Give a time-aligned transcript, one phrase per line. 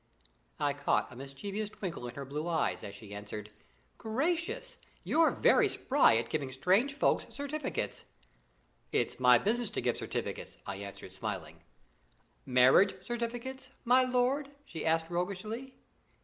[0.59, 3.53] I caught a mischievous twinkle in her blue eyes, as she answered:
[3.99, 4.79] "Gracious!
[5.03, 8.05] you're very spry at giving strange folks certificates."
[8.91, 11.61] "It's my business to give certificates," I answered, smiling.
[12.47, 15.75] "Marriage certificates, my lord?" she asked roguishly.